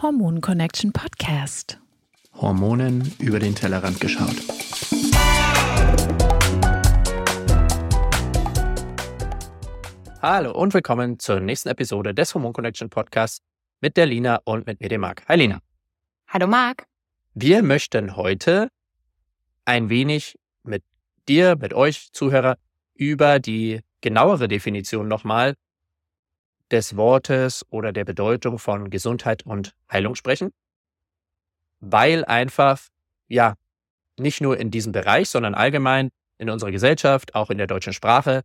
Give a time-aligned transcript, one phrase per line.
[0.00, 1.80] Hormon Connection Podcast.
[2.32, 4.36] Hormonen über den Tellerrand geschaut.
[10.22, 13.42] Hallo und willkommen zur nächsten Episode des Hormon Connection Podcasts
[13.80, 15.26] mit der Lina und mit mir, dem Marc.
[15.26, 15.58] Hi Lina.
[16.28, 16.86] Hallo Marc.
[17.34, 18.68] Wir möchten heute
[19.64, 20.84] ein wenig mit
[21.26, 22.56] dir, mit euch Zuhörer
[22.94, 25.54] über die genauere Definition nochmal
[26.70, 30.52] des Wortes oder der Bedeutung von Gesundheit und Heilung sprechen,
[31.80, 32.80] weil einfach,
[33.28, 33.54] ja,
[34.18, 38.42] nicht nur in diesem Bereich, sondern allgemein in unserer Gesellschaft, auch in der deutschen Sprache,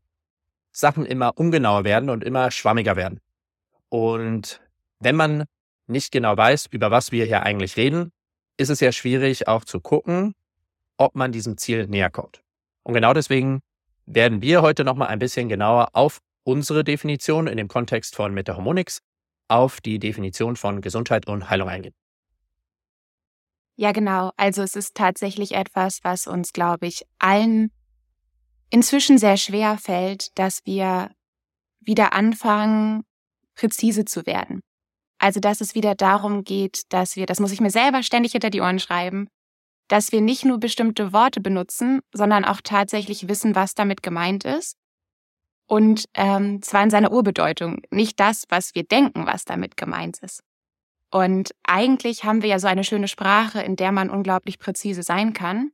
[0.71, 3.19] Sachen immer ungenauer werden und immer schwammiger werden.
[3.89, 4.61] Und
[4.99, 5.45] wenn man
[5.87, 8.11] nicht genau weiß, über was wir hier eigentlich reden,
[8.57, 10.33] ist es ja schwierig auch zu gucken,
[10.97, 12.41] ob man diesem Ziel näher kommt.
[12.83, 13.61] Und genau deswegen
[14.05, 19.01] werden wir heute nochmal ein bisschen genauer auf unsere Definition in dem Kontext von Metahormonics
[19.47, 21.93] auf die Definition von Gesundheit und Heilung eingehen.
[23.75, 24.31] Ja, genau.
[24.37, 27.71] Also es ist tatsächlich etwas, was uns, glaube ich, allen
[28.69, 31.11] inzwischen sehr schwer fällt, dass wir
[31.79, 33.03] wieder anfangen,
[33.55, 34.61] präzise zu werden.
[35.19, 38.49] Also, dass es wieder darum geht, dass wir, das muss ich mir selber ständig hinter
[38.49, 39.27] die Ohren schreiben,
[39.87, 44.75] dass wir nicht nur bestimmte Worte benutzen, sondern auch tatsächlich wissen, was damit gemeint ist
[45.73, 50.43] und ähm, zwar in seiner Urbedeutung, nicht das, was wir denken, was damit gemeint ist.
[51.09, 55.33] Und eigentlich haben wir ja so eine schöne Sprache, in der man unglaublich präzise sein
[55.33, 55.71] kann.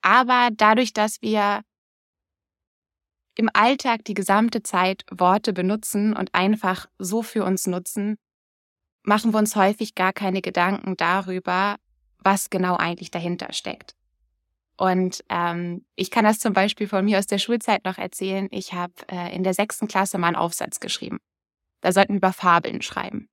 [0.00, 1.60] Aber dadurch, dass wir
[3.34, 8.16] im Alltag die gesamte Zeit Worte benutzen und einfach so für uns nutzen,
[9.02, 11.76] machen wir uns häufig gar keine Gedanken darüber,
[12.20, 13.94] was genau eigentlich dahinter steckt.
[14.80, 18.48] Und ähm, ich kann das zum Beispiel von mir aus der Schulzeit noch erzählen.
[18.50, 21.18] Ich habe äh, in der sechsten Klasse mal einen Aufsatz geschrieben.
[21.82, 23.28] Da sollten wir über Fabeln schreiben.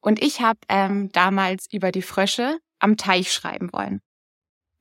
[0.00, 4.00] Und ich habe ähm, damals über die Frösche am Teich schreiben wollen.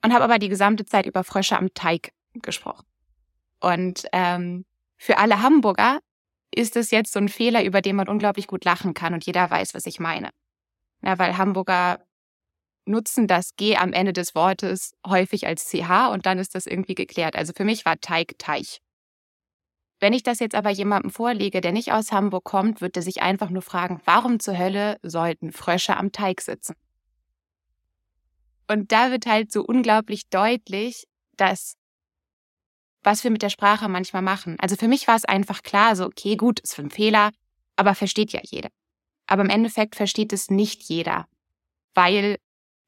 [0.02, 2.86] Und habe aber die gesamte Zeit über Frösche am Teig gesprochen.
[3.60, 4.64] Und ähm,
[4.96, 6.00] für alle Hamburger
[6.56, 9.50] ist es jetzt so ein Fehler, über den man unglaublich gut lachen kann und jeder
[9.50, 10.30] weiß, was ich meine.
[11.02, 12.00] Ja, weil Hamburger
[12.86, 16.96] nutzen das G am Ende des Wortes häufig als CH und dann ist das irgendwie
[16.96, 17.36] geklärt.
[17.36, 18.80] Also für mich war Teig Teich.
[20.00, 23.22] Wenn ich das jetzt aber jemandem vorlege, der nicht aus Hamburg kommt, wird er sich
[23.22, 26.76] einfach nur fragen, warum zur Hölle sollten Frösche am Teig sitzen?
[28.68, 31.06] Und da wird halt so unglaublich deutlich,
[31.38, 31.76] dass
[33.04, 34.58] was wir mit der Sprache manchmal machen.
[34.60, 37.32] Also für mich war es einfach klar, so okay, gut, ist ein Fehler,
[37.76, 38.70] aber versteht ja jeder.
[39.28, 41.28] Aber im Endeffekt versteht es nicht jeder,
[41.94, 42.38] weil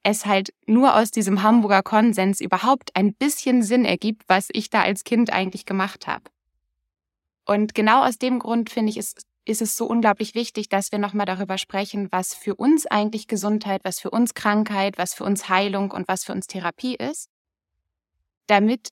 [0.06, 4.84] es halt nur aus diesem Hamburger Konsens überhaupt ein bisschen Sinn ergibt, was ich da
[4.84, 6.26] als Kind eigentlich gemacht habe.
[7.44, 11.00] Und genau aus dem Grund finde ich, ist, ist es so unglaublich wichtig, dass wir
[11.00, 15.50] nochmal darüber sprechen, was für uns eigentlich Gesundheit, was für uns Krankheit, was für uns
[15.50, 17.30] Heilung und was für uns Therapie ist,
[18.46, 18.90] damit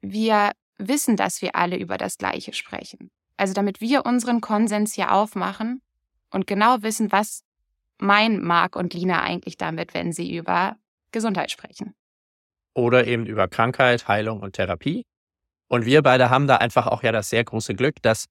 [0.00, 3.10] wir wissen, dass wir alle über das Gleiche sprechen.
[3.36, 5.82] Also damit wir unseren Konsens hier aufmachen
[6.30, 7.42] und genau wissen, was
[7.98, 10.76] mein Marc und Lina eigentlich damit, wenn sie über
[11.12, 11.94] Gesundheit sprechen?
[12.74, 15.04] Oder eben über Krankheit, Heilung und Therapie.
[15.68, 18.26] Und wir beide haben da einfach auch ja das sehr große Glück, dass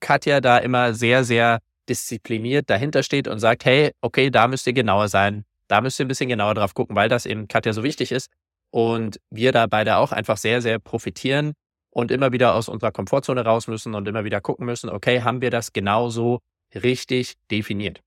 [0.00, 1.58] Katja da immer sehr, sehr
[1.88, 6.04] diszipliniert dahinter steht und sagt, hey, okay, da müsst ihr genauer sein, da müsst ihr
[6.04, 8.30] ein bisschen genauer drauf gucken, weil das eben Katja so wichtig ist.
[8.70, 11.54] Und wir da beide auch einfach sehr, sehr profitieren
[11.90, 15.40] und immer wieder aus unserer Komfortzone raus müssen und immer wieder gucken müssen, okay, haben
[15.40, 16.40] wir das genauso
[16.74, 18.02] richtig definiert?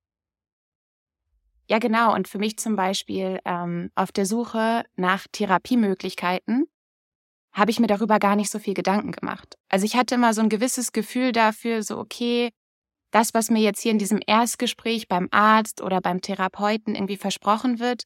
[1.71, 2.13] Ja, genau.
[2.13, 6.67] Und für mich zum Beispiel ähm, auf der Suche nach Therapiemöglichkeiten
[7.53, 9.57] habe ich mir darüber gar nicht so viel Gedanken gemacht.
[9.69, 12.49] Also ich hatte immer so ein gewisses Gefühl dafür, so okay,
[13.11, 17.79] das, was mir jetzt hier in diesem Erstgespräch beim Arzt oder beim Therapeuten irgendwie versprochen
[17.79, 18.03] wird,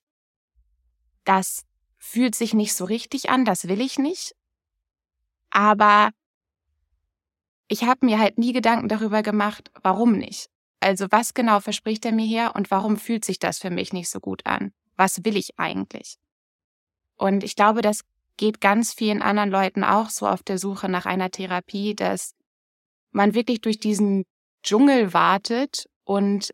[1.24, 1.64] das
[1.98, 4.36] fühlt sich nicht so richtig an, das will ich nicht.
[5.50, 6.12] Aber
[7.68, 10.52] ich habe mir halt nie Gedanken darüber gemacht, warum nicht.
[10.80, 14.10] Also was genau verspricht er mir hier und warum fühlt sich das für mich nicht
[14.10, 14.72] so gut an?
[14.96, 16.18] Was will ich eigentlich?
[17.16, 18.02] Und ich glaube, das
[18.38, 22.36] geht ganz vielen anderen Leuten auch so auf der Suche nach einer Therapie, dass
[23.12, 24.26] man wirklich durch diesen
[24.64, 26.52] Dschungel wartet und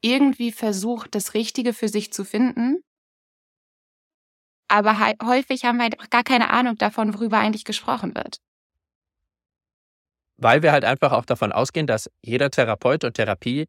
[0.00, 2.82] irgendwie versucht, das Richtige für sich zu finden.
[4.68, 8.38] Aber häufig haben wir gar keine Ahnung davon, worüber eigentlich gesprochen wird.
[10.36, 13.66] Weil wir halt einfach auch davon ausgehen, dass jeder Therapeut und Therapie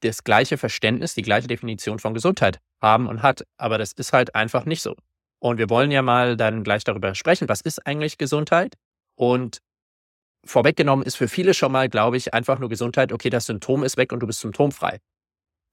[0.00, 3.44] das gleiche Verständnis, die gleiche Definition von Gesundheit haben und hat.
[3.56, 4.94] Aber das ist halt einfach nicht so.
[5.40, 8.74] Und wir wollen ja mal dann gleich darüber sprechen, was ist eigentlich Gesundheit?
[9.16, 9.58] Und
[10.44, 13.96] vorweggenommen ist für viele schon mal, glaube ich, einfach nur Gesundheit, okay, das Symptom ist
[13.96, 15.00] weg und du bist symptomfrei.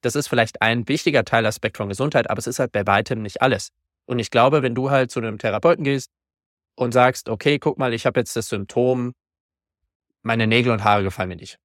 [0.01, 3.41] das ist vielleicht ein wichtiger Teilaspekt von Gesundheit, aber es ist halt bei weitem nicht
[3.41, 3.69] alles.
[4.05, 6.09] Und ich glaube, wenn du halt zu einem Therapeuten gehst
[6.75, 9.13] und sagst, okay, guck mal, ich habe jetzt das Symptom,
[10.23, 11.57] meine Nägel und Haare gefallen mir nicht.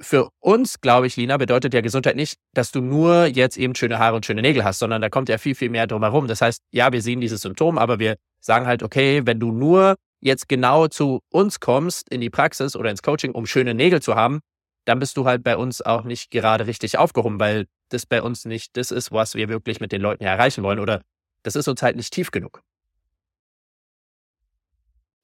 [0.00, 3.98] Für uns, glaube ich, Lina, bedeutet ja Gesundheit nicht, dass du nur jetzt eben schöne
[3.98, 6.26] Haare und schöne Nägel hast, sondern da kommt ja viel, viel mehr drumherum.
[6.26, 9.96] Das heißt, ja, wir sehen dieses Symptom, aber wir sagen halt, okay, wenn du nur
[10.20, 14.14] jetzt genau zu uns kommst in die Praxis oder ins Coaching, um schöne Nägel zu
[14.14, 14.40] haben,
[14.86, 18.44] dann bist du halt bei uns auch nicht gerade richtig aufgehoben, weil das bei uns
[18.44, 21.02] nicht das ist, was wir wirklich mit den Leuten erreichen wollen oder
[21.42, 22.62] das ist uns halt nicht tief genug.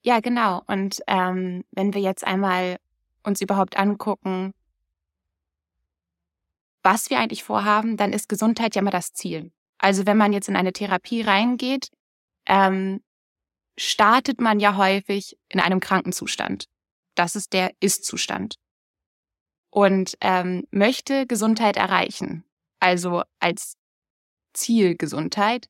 [0.07, 0.63] Ja, genau.
[0.69, 2.79] Und ähm, wenn wir jetzt einmal
[3.25, 4.55] uns überhaupt angucken,
[6.85, 9.51] was wir eigentlich vorhaben, dann ist Gesundheit ja immer das Ziel.
[9.79, 11.89] Also wenn man jetzt in eine Therapie reingeht,
[12.47, 13.03] ähm,
[13.77, 16.67] startet man ja häufig in einem Krankenzustand.
[17.17, 18.55] Das ist der Ist-Zustand.
[19.71, 22.45] Und ähm, möchte Gesundheit erreichen,
[22.79, 23.77] also als
[24.53, 25.69] Ziel Gesundheit,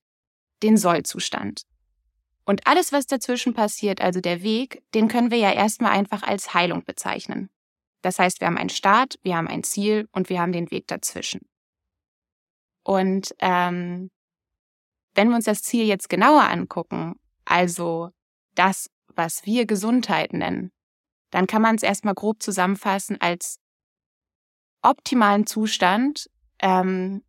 [0.62, 1.62] den Soll-Zustand.
[2.46, 6.54] Und alles, was dazwischen passiert, also der Weg, den können wir ja erstmal einfach als
[6.54, 7.50] Heilung bezeichnen.
[8.02, 10.86] Das heißt, wir haben einen Start, wir haben ein Ziel und wir haben den Weg
[10.86, 11.40] dazwischen.
[12.84, 14.12] Und ähm,
[15.14, 18.10] wenn wir uns das Ziel jetzt genauer angucken, also
[18.54, 20.70] das, was wir Gesundheit nennen,
[21.30, 23.58] dann kann man es erstmal grob zusammenfassen als
[24.82, 27.24] optimalen Zustand, ähm,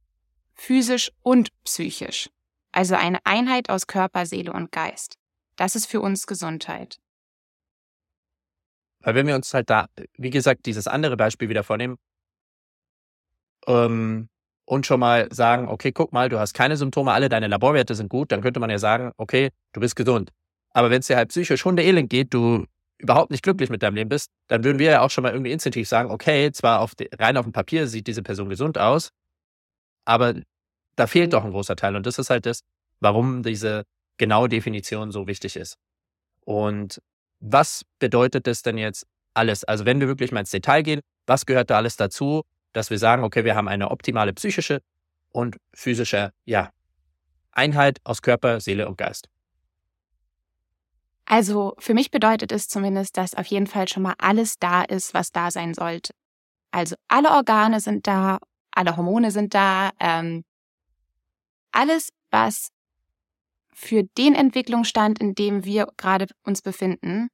[0.54, 2.30] physisch und psychisch.
[2.78, 5.18] Also eine Einheit aus Körper, Seele und Geist.
[5.56, 7.00] Das ist für uns Gesundheit.
[9.00, 11.98] Weil wenn wir uns halt da, wie gesagt, dieses andere Beispiel wieder vornehmen
[13.66, 14.30] ähm,
[14.66, 18.10] und schon mal sagen, okay, guck mal, du hast keine Symptome, alle deine Laborwerte sind
[18.10, 20.32] gut, dann könnte man ja sagen, okay, du bist gesund.
[20.70, 22.68] Aber wenn es dir halt psychisch hundeelend geht, du
[23.00, 25.52] überhaupt nicht glücklich mit deinem Leben bist, dann würden wir ja auch schon mal irgendwie
[25.52, 29.10] instinktiv sagen, okay, zwar auf rein auf dem Papier sieht diese Person gesund aus,
[30.06, 30.36] aber
[30.98, 31.96] da fehlt doch ein großer Teil.
[31.96, 32.64] Und das ist halt das,
[33.00, 33.84] warum diese
[34.18, 35.78] genaue Definition so wichtig ist.
[36.44, 37.02] Und
[37.40, 39.64] was bedeutet das denn jetzt alles?
[39.64, 42.42] Also wenn wir wirklich mal ins Detail gehen, was gehört da alles dazu,
[42.74, 44.82] dass wir sagen, okay, wir haben eine optimale psychische
[45.30, 46.72] und physische ja,
[47.52, 49.30] Einheit aus Körper, Seele und Geist?
[51.26, 55.14] Also für mich bedeutet es zumindest, dass auf jeden Fall schon mal alles da ist,
[55.14, 56.14] was da sein sollte.
[56.72, 58.40] Also alle Organe sind da,
[58.72, 60.44] alle Hormone sind da, ähm,
[61.72, 62.70] alles, was
[63.74, 67.30] für den Entwicklungsstand, in dem wir gerade uns befinden,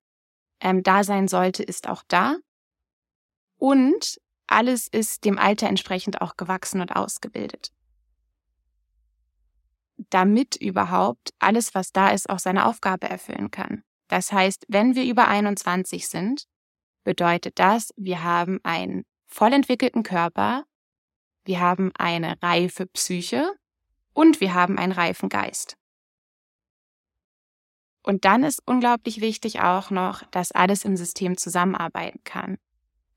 [0.60, 2.36] ähm, da sein sollte, ist auch da.
[3.58, 7.72] Und alles ist dem Alter entsprechend auch gewachsen und ausgebildet.
[10.10, 13.84] Damit überhaupt alles, was da ist, auch seine Aufgabe erfüllen kann.
[14.10, 16.46] Das heißt, wenn wir über 21 sind,
[17.04, 20.66] bedeutet das, wir haben einen voll entwickelten Körper,
[21.46, 23.54] wir haben eine reife Psyche
[24.14, 25.76] und wir haben einen reifen Geist.
[28.04, 32.58] Und dann ist unglaublich wichtig auch noch, dass alles im System zusammenarbeiten kann.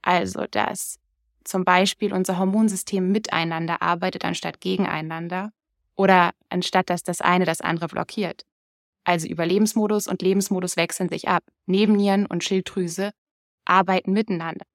[0.02, 0.98] Also, dass
[1.44, 5.52] zum Beispiel unser Hormonsystem miteinander arbeitet anstatt gegeneinander
[5.96, 8.44] oder anstatt dass das eine das andere blockiert.
[9.04, 11.44] Also Überlebensmodus und Lebensmodus wechseln sich ab.
[11.66, 13.12] Nebennieren und Schilddrüse
[13.64, 14.66] arbeiten miteinander.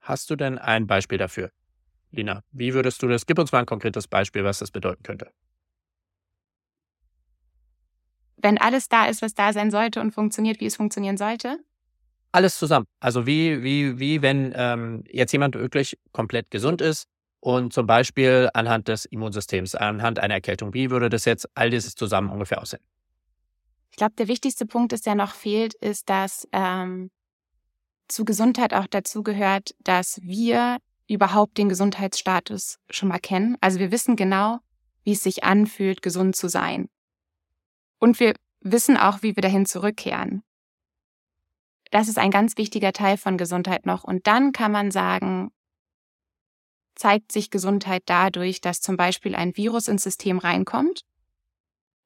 [0.00, 1.52] Hast du denn ein Beispiel dafür?
[2.10, 3.26] Lina, wie würdest du das?
[3.26, 5.30] Gib uns mal ein konkretes Beispiel, was das bedeuten könnte.
[8.36, 11.58] Wenn alles da ist, was da sein sollte und funktioniert, wie es funktionieren sollte?
[12.30, 12.86] Alles zusammen.
[13.00, 17.08] Also wie, wie, wie wenn ähm, jetzt jemand wirklich komplett gesund ist
[17.40, 21.94] und zum Beispiel anhand des Immunsystems, anhand einer Erkältung, wie würde das jetzt all dieses
[21.94, 22.82] zusammen ungefähr aussehen?
[23.90, 27.10] Ich glaube, der wichtigste Punkt, der noch fehlt, ist, dass ähm,
[28.06, 33.56] zu Gesundheit auch dazu gehört, dass wir überhaupt den Gesundheitsstatus schon mal kennen.
[33.60, 34.58] Also wir wissen genau,
[35.04, 36.88] wie es sich anfühlt, gesund zu sein.
[37.98, 40.42] Und wir wissen auch, wie wir dahin zurückkehren.
[41.90, 44.04] Das ist ein ganz wichtiger Teil von Gesundheit noch.
[44.04, 45.50] Und dann kann man sagen,
[46.94, 51.02] zeigt sich Gesundheit dadurch, dass zum Beispiel ein Virus ins System reinkommt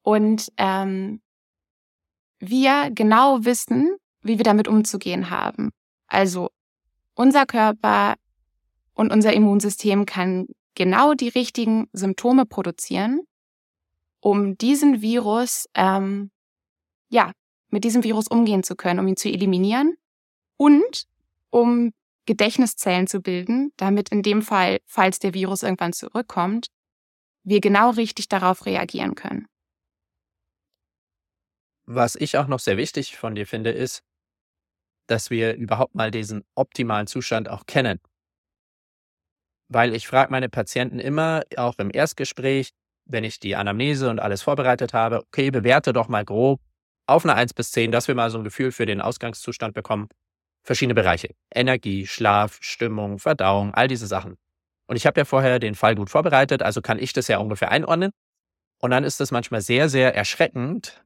[0.03, 1.21] und ähm,
[2.39, 5.71] wir genau wissen, wie wir damit umzugehen haben.
[6.07, 6.49] Also
[7.15, 8.15] unser Körper
[8.93, 13.21] und unser Immunsystem kann genau die richtigen Symptome produzieren,
[14.19, 16.31] um diesen Virus, ähm,
[17.09, 17.31] ja,
[17.69, 19.95] mit diesem Virus umgehen zu können, um ihn zu eliminieren
[20.57, 21.05] und
[21.49, 21.91] um
[22.25, 26.67] Gedächtniszellen zu bilden, damit in dem Fall, falls der Virus irgendwann zurückkommt,
[27.43, 29.47] wir genau richtig darauf reagieren können.
[31.85, 34.03] Was ich auch noch sehr wichtig von dir finde, ist,
[35.07, 37.99] dass wir überhaupt mal diesen optimalen Zustand auch kennen.
[39.67, 42.71] Weil ich frage meine Patienten immer, auch im Erstgespräch,
[43.05, 46.61] wenn ich die Anamnese und alles vorbereitet habe, okay, bewerte doch mal grob
[47.05, 50.07] auf eine 1 bis 10, dass wir mal so ein Gefühl für den Ausgangszustand bekommen.
[50.63, 51.35] Verschiedene Bereiche.
[51.53, 54.37] Energie, Schlaf, Stimmung, Verdauung, all diese Sachen.
[54.87, 57.71] Und ich habe ja vorher den Fall gut vorbereitet, also kann ich das ja ungefähr
[57.71, 58.11] einordnen.
[58.79, 61.03] Und dann ist es manchmal sehr, sehr erschreckend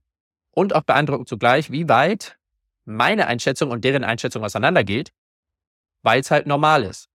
[0.51, 2.37] und auch beeindruckend zugleich, wie weit
[2.85, 5.11] meine Einschätzung und deren Einschätzung auseinandergeht,
[6.03, 7.09] weil es halt normal ist.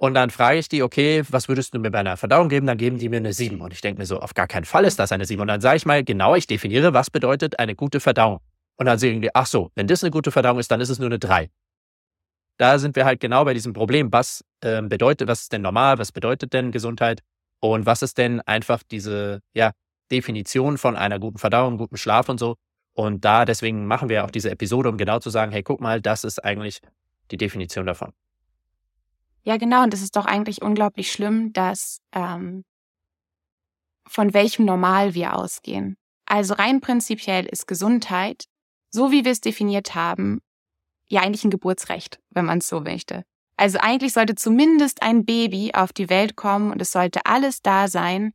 [0.00, 2.68] Und dann frage ich die, okay, was würdest du mir bei einer Verdauung geben?
[2.68, 3.60] Dann geben die mir eine 7.
[3.60, 5.40] Und ich denke mir so, auf gar keinen Fall ist das eine 7.
[5.40, 8.38] Und dann sage ich mal, genau, ich definiere, was bedeutet eine gute Verdauung.
[8.76, 11.00] Und dann sagen die, ach so, wenn das eine gute Verdauung ist, dann ist es
[11.00, 11.50] nur eine 3.
[12.58, 14.12] Da sind wir halt genau bei diesem Problem.
[14.12, 15.98] Was äh, bedeutet, was ist denn normal?
[15.98, 17.22] Was bedeutet denn Gesundheit?
[17.60, 19.72] Und was ist denn einfach diese ja,
[20.12, 22.54] Definition von einer guten Verdauung, gutem Schlaf und so?
[22.92, 26.00] Und da, deswegen machen wir auch diese Episode, um genau zu sagen, hey, guck mal,
[26.00, 26.80] das ist eigentlich
[27.32, 28.12] die Definition davon.
[29.42, 29.82] Ja, genau.
[29.82, 32.64] Und es ist doch eigentlich unglaublich schlimm, dass ähm,
[34.06, 35.96] von welchem Normal wir ausgehen.
[36.26, 38.44] Also rein prinzipiell ist Gesundheit,
[38.90, 40.40] so wie wir es definiert haben,
[41.08, 43.24] ja eigentlich ein Geburtsrecht, wenn man es so möchte.
[43.56, 47.88] Also eigentlich sollte zumindest ein Baby auf die Welt kommen und es sollte alles da
[47.88, 48.32] sein,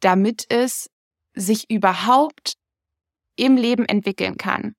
[0.00, 0.88] damit es
[1.34, 2.54] sich überhaupt
[3.36, 4.74] im Leben entwickeln kann.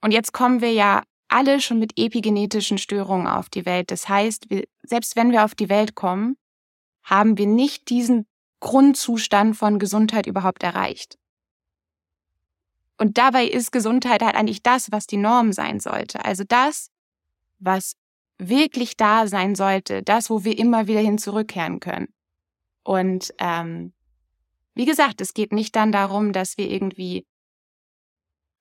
[0.00, 3.90] Und jetzt kommen wir ja alle schon mit epigenetischen Störungen auf die Welt.
[3.90, 6.36] Das heißt, wir, selbst wenn wir auf die Welt kommen,
[7.02, 8.26] haben wir nicht diesen
[8.60, 11.18] Grundzustand von Gesundheit überhaupt erreicht.
[12.98, 16.24] Und dabei ist Gesundheit halt eigentlich das, was die Norm sein sollte.
[16.24, 16.90] Also das,
[17.58, 17.96] was
[18.38, 22.08] wirklich da sein sollte, das, wo wir immer wieder hin zurückkehren können.
[22.84, 23.92] Und ähm,
[24.74, 27.26] wie gesagt, es geht nicht dann darum, dass wir irgendwie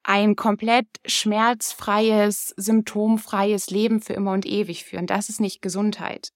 [0.03, 5.07] ein komplett schmerzfreies, symptomfreies Leben für immer und ewig führen.
[5.07, 6.31] Das ist nicht Gesundheit.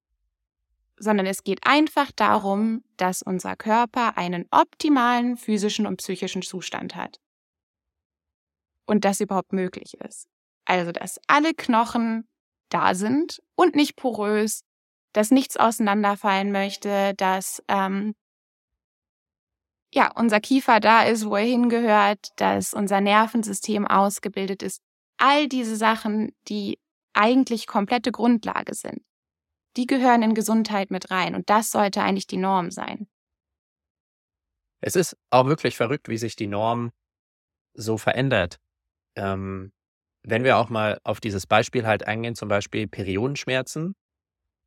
[0.97, 7.19] Sondern es geht einfach darum, dass unser Körper einen optimalen physischen und psychischen Zustand hat.
[8.85, 10.27] Und das überhaupt möglich ist.
[10.65, 12.27] Also, dass alle Knochen
[12.69, 14.61] da sind und nicht porös,
[15.13, 18.15] dass nichts auseinanderfallen möchte, dass ähm,
[19.95, 24.81] ja, unser Kiefer da ist, wo er hingehört, dass unser Nervensystem ausgebildet ist.
[25.17, 26.77] All diese Sachen, die
[27.13, 29.01] eigentlich komplette Grundlage sind,
[29.77, 31.33] die gehören in Gesundheit mit rein.
[31.33, 33.07] Und das sollte eigentlich die Norm sein.
[34.81, 36.91] Es ist auch wirklich verrückt, wie sich die Norm
[37.73, 38.59] so verändert.
[39.15, 39.71] Ähm,
[40.23, 43.95] wenn wir auch mal auf dieses Beispiel halt eingehen, zum Beispiel Periodenschmerzen,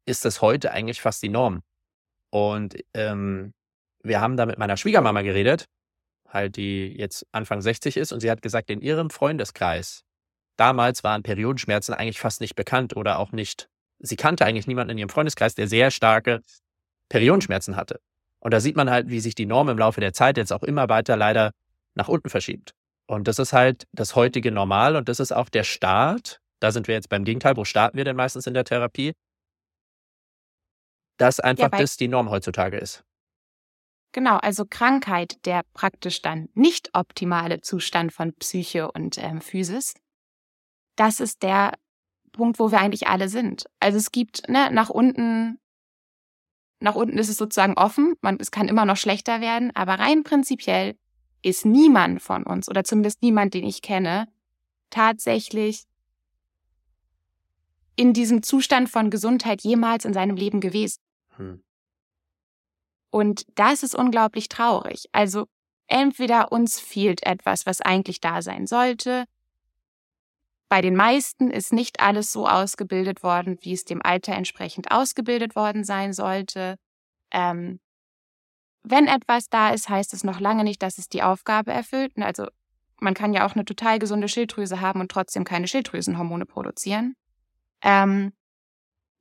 [0.07, 1.63] ist das heute eigentlich fast die Norm.
[2.31, 3.53] Und ähm,
[4.03, 5.67] wir haben da mit meiner Schwiegermama geredet,
[6.29, 10.03] halt die jetzt Anfang 60 ist, und sie hat gesagt, in ihrem Freundeskreis,
[10.57, 14.99] damals waren Periodenschmerzen eigentlich fast nicht bekannt oder auch nicht, sie kannte eigentlich niemanden in
[14.99, 16.43] ihrem Freundeskreis, der sehr starke
[17.09, 18.01] Periodenschmerzen hatte.
[18.41, 20.63] Und da sieht man halt, wie sich die Norm im Laufe der Zeit jetzt auch
[20.63, 21.53] immer weiter leider
[21.95, 22.73] nach unten verschiebt.
[23.07, 26.41] Und das ist halt das heutige Normal und das ist auch der Start.
[26.61, 27.57] Da sind wir jetzt beim Gegenteil.
[27.57, 29.13] Wo starten wir denn meistens in der Therapie?
[31.17, 33.03] Dass einfach ja, das die Norm heutzutage ist.
[34.19, 39.95] Genau, also Krankheit, der praktisch dann nicht optimale Zustand von Psyche und ähm, Physis,
[40.97, 41.75] das ist der
[42.33, 43.67] Punkt, wo wir eigentlich alle sind.
[43.79, 45.61] Also es gibt ne, nach unten,
[46.81, 50.25] nach unten ist es sozusagen offen, man, es kann immer noch schlechter werden, aber rein
[50.25, 50.97] prinzipiell
[51.43, 54.27] ist niemand von uns oder zumindest niemand, den ich kenne,
[54.91, 55.85] tatsächlich
[57.95, 60.99] in diesem Zustand von Gesundheit jemals in seinem Leben gewesen.
[61.37, 61.63] Hm.
[63.11, 65.07] Und das ist unglaublich traurig.
[65.13, 65.47] Also
[65.87, 69.25] entweder uns fehlt etwas, was eigentlich da sein sollte.
[70.69, 75.57] Bei den meisten ist nicht alles so ausgebildet worden, wie es dem Alter entsprechend ausgebildet
[75.57, 76.77] worden sein sollte.
[77.31, 77.81] Ähm,
[78.83, 82.13] wenn etwas da ist, heißt es noch lange nicht, dass es die Aufgabe erfüllt.
[82.19, 82.47] Also
[83.01, 87.15] man kann ja auch eine total gesunde Schilddrüse haben und trotzdem keine Schilddrüsenhormone produzieren.
[87.83, 88.33] Ähm,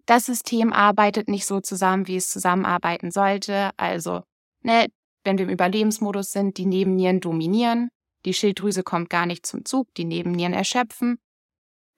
[0.08, 3.72] das System arbeitet nicht so zusammen, wie es zusammenarbeiten sollte.
[3.78, 4.24] Also,
[4.64, 4.88] ne,
[5.24, 7.90] wenn wir im Überlebensmodus sind, die Nebennieren dominieren,
[8.26, 11.20] die Schilddrüse kommt gar nicht zum Zug, die Nebennieren erschöpfen.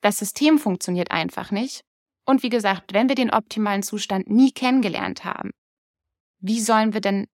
[0.02, 1.82] Das System funktioniert einfach nicht.
[2.26, 5.52] Und wie gesagt, wenn wir den optimalen Zustand nie kennengelernt haben,
[6.40, 7.28] wie sollen wir denn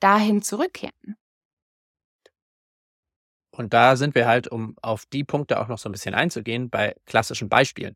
[0.00, 1.16] dahin zurückkehren?
[3.50, 6.70] Und da sind wir halt, um auf die Punkte auch noch so ein bisschen einzugehen,
[6.70, 7.94] bei klassischen Beispielen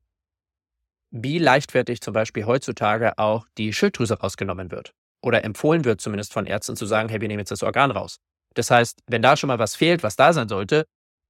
[1.11, 4.93] wie leichtfertig zum Beispiel heutzutage auch die Schilddrüse rausgenommen wird.
[5.23, 8.19] Oder empfohlen wird zumindest von Ärzten zu sagen, hey, wir nehmen jetzt das Organ raus.
[8.55, 10.87] Das heißt, wenn da schon mal was fehlt, was da sein sollte,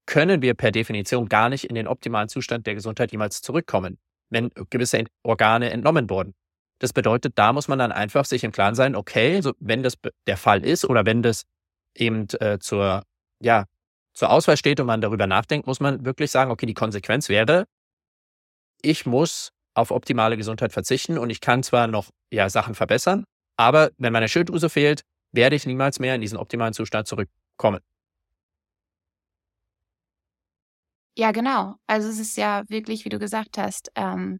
[0.06, 3.98] können wir per Definition gar nicht in den optimalen Zustand der Gesundheit jemals zurückkommen,
[4.30, 6.34] wenn gewisse Organe entnommen wurden.
[6.80, 9.94] Das bedeutet, da muss man dann einfach sich im Klaren sein, okay, so, wenn das
[10.26, 11.44] der Fall ist oder wenn das
[11.94, 13.02] eben äh, zur,
[13.42, 13.64] ja,
[14.14, 17.66] zur Auswahl steht und man darüber nachdenkt, muss man wirklich sagen, okay, die Konsequenz wäre,
[18.80, 23.24] ich muss auf optimale Gesundheit verzichten und ich kann zwar noch ja, Sachen verbessern,
[23.56, 27.80] aber wenn meine Schilddrüse fehlt, werde ich niemals mehr in diesen optimalen Zustand zurückkommen.
[31.16, 31.74] Ja, genau.
[31.86, 34.38] Also es ist ja wirklich, wie du gesagt hast, ähm,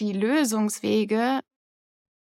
[0.00, 1.40] die Lösungswege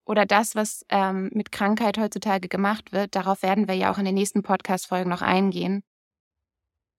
[0.05, 4.05] oder das, was ähm, mit Krankheit heutzutage gemacht wird, darauf werden wir ja auch in
[4.05, 5.83] den nächsten Podcast-Folgen noch eingehen,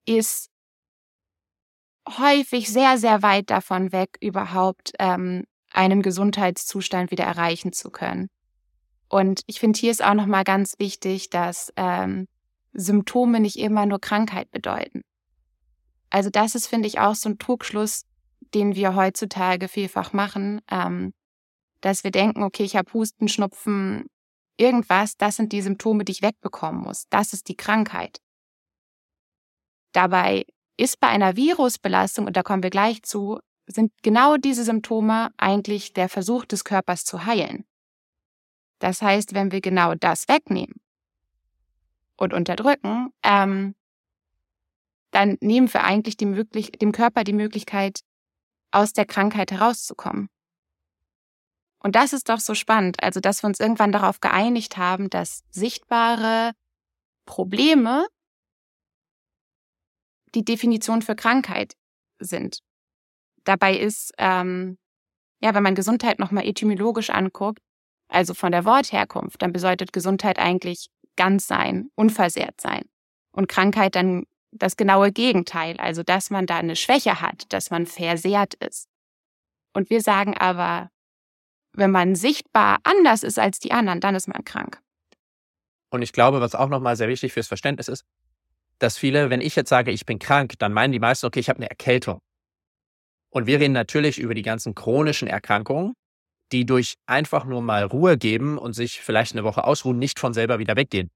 [0.06, 0.49] ist
[2.08, 8.28] häufig sehr, sehr weit davon weg, überhaupt ähm, einen Gesundheitszustand wieder erreichen zu können.
[9.08, 12.28] Und ich finde, hier ist auch nochmal ganz wichtig, dass ähm,
[12.72, 15.02] Symptome nicht immer nur Krankheit bedeuten.
[16.10, 18.04] Also das ist, finde ich, auch so ein Trugschluss,
[18.54, 21.12] den wir heutzutage vielfach machen, ähm,
[21.80, 24.06] dass wir denken, okay, ich habe Husten, Schnupfen,
[24.56, 27.06] irgendwas, das sind die Symptome, die ich wegbekommen muss.
[27.10, 28.18] Das ist die Krankheit.
[29.92, 30.44] Dabei
[30.80, 35.92] ist bei einer Virusbelastung, und da kommen wir gleich zu, sind genau diese Symptome eigentlich
[35.92, 37.64] der Versuch des Körpers zu heilen.
[38.78, 40.80] Das heißt, wenn wir genau das wegnehmen
[42.16, 43.74] und unterdrücken, ähm,
[45.10, 48.00] dann nehmen wir eigentlich möglich dem Körper die Möglichkeit,
[48.70, 50.28] aus der Krankheit herauszukommen.
[51.80, 55.42] Und das ist doch so spannend, also dass wir uns irgendwann darauf geeinigt haben, dass
[55.50, 56.52] sichtbare
[57.26, 58.06] Probleme
[60.34, 61.74] die Definition für Krankheit
[62.18, 62.60] sind.
[63.44, 64.78] Dabei ist, ähm,
[65.40, 67.60] ja, wenn man Gesundheit nochmal etymologisch anguckt,
[68.08, 72.84] also von der Wortherkunft, dann bedeutet Gesundheit eigentlich ganz sein, unversehrt sein.
[73.32, 77.86] Und Krankheit dann das genaue Gegenteil, also dass man da eine Schwäche hat, dass man
[77.86, 78.88] versehrt ist.
[79.72, 80.90] Und wir sagen aber,
[81.72, 84.80] wenn man sichtbar anders ist als die anderen, dann ist man krank.
[85.90, 88.04] Und ich glaube, was auch nochmal sehr wichtig fürs Verständnis ist,
[88.80, 91.48] dass viele, wenn ich jetzt sage, ich bin krank, dann meinen die meisten, okay, ich
[91.48, 92.20] habe eine Erkältung.
[93.30, 95.94] Und wir reden natürlich über die ganzen chronischen Erkrankungen,
[96.50, 100.34] die durch einfach nur mal Ruhe geben und sich vielleicht eine Woche ausruhen, nicht von
[100.34, 101.10] selber wieder weggehen.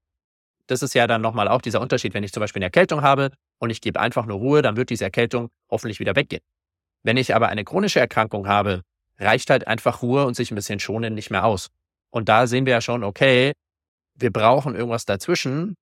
[0.66, 3.30] Das ist ja dann nochmal auch dieser Unterschied, wenn ich zum Beispiel eine Erkältung habe
[3.58, 6.42] und ich gebe einfach nur Ruhe, dann wird diese Erkältung hoffentlich wieder weggehen.
[7.02, 8.82] Wenn ich aber eine chronische Erkrankung habe,
[9.18, 11.68] reicht halt einfach Ruhe und sich ein bisschen schonen nicht mehr aus.
[12.10, 13.52] Und da sehen wir ja schon, okay,
[14.14, 15.74] wir brauchen irgendwas dazwischen,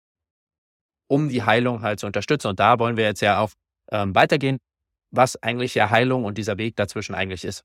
[1.07, 2.49] um die Heilung halt zu unterstützen.
[2.49, 3.51] Und da wollen wir jetzt ja auch
[3.91, 4.59] ähm, weitergehen,
[5.11, 7.65] was eigentlich ja Heilung und dieser Weg dazwischen eigentlich ist.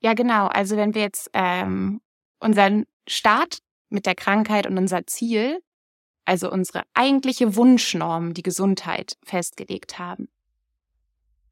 [0.00, 0.46] Ja, genau.
[0.46, 2.00] Also wenn wir jetzt ähm,
[2.38, 3.58] unseren Start
[3.90, 5.60] mit der Krankheit und unser Ziel,
[6.24, 10.28] also unsere eigentliche Wunschnorm, die Gesundheit, festgelegt haben,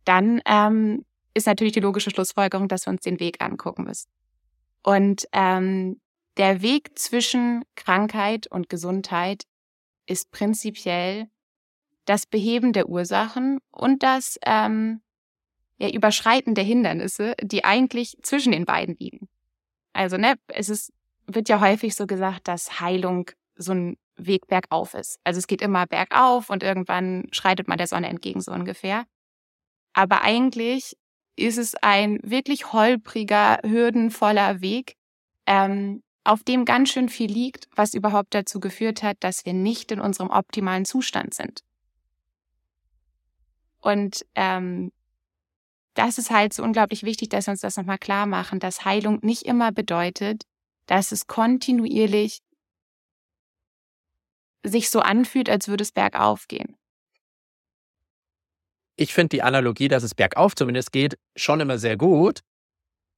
[0.04, 4.08] dann ähm, ist natürlich die logische Schlussfolgerung, dass wir uns den Weg angucken müssen.
[4.82, 6.00] Und ähm,
[6.38, 9.44] der Weg zwischen Krankheit und Gesundheit
[10.06, 11.28] ist prinzipiell
[12.04, 15.02] das Beheben der Ursachen und das ähm,
[15.76, 19.28] ja, Überschreiten der Hindernisse, die eigentlich zwischen den beiden liegen.
[19.92, 20.92] Also, ne, es ist,
[21.26, 25.20] wird ja häufig so gesagt, dass Heilung so ein Weg bergauf ist.
[25.24, 29.04] Also es geht immer bergauf und irgendwann schreitet man der Sonne entgegen, so ungefähr.
[29.92, 30.96] Aber eigentlich
[31.36, 34.96] ist es ein wirklich holpriger, hürdenvoller Weg,
[35.46, 39.90] ähm, auf dem ganz schön viel liegt, was überhaupt dazu geführt hat, dass wir nicht
[39.90, 41.64] in unserem optimalen Zustand sind.
[43.80, 44.92] Und ähm,
[45.94, 49.20] das ist halt so unglaublich wichtig, dass wir uns das nochmal klar machen, dass Heilung
[49.22, 50.44] nicht immer bedeutet,
[50.84, 52.40] dass es kontinuierlich
[54.62, 56.76] sich so anfühlt, als würde es bergauf gehen.
[58.96, 62.40] Ich finde die Analogie, dass es bergauf zumindest geht, schon immer sehr gut,